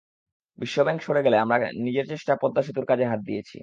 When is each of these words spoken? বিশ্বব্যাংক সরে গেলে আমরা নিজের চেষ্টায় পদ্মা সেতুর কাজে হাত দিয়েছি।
বিশ্বব্যাংক 0.57 0.99
সরে 1.03 1.21
গেলে 1.25 1.37
আমরা 1.37 1.57
নিজের 1.85 2.05
চেষ্টায় 2.07 2.39
পদ্মা 2.41 2.61
সেতুর 2.63 2.85
কাজে 2.87 3.05
হাত 3.07 3.21
দিয়েছি। 3.27 3.57